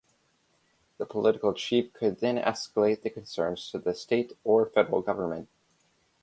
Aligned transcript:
The 0.97 1.05
political 1.05 1.53
chief 1.53 1.93
could 1.93 2.21
then 2.21 2.37
escalate 2.39 3.03
the 3.03 3.11
concerns 3.11 3.69
to 3.69 3.77
the 3.77 3.93
state 3.93 4.33
or 4.43 4.65
federal 4.65 5.03
government. 5.03 5.47